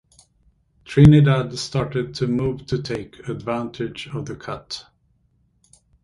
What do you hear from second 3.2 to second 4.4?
advantage of the